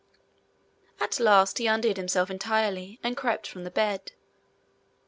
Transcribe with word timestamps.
At 0.99 1.19
last 1.19 1.59
he 1.59 1.67
undid 1.67 1.95
himself 1.97 2.31
entirely, 2.31 2.99
and 3.03 3.15
crept 3.15 3.45
from 3.45 3.65
the 3.65 3.69
bed. 3.69 4.13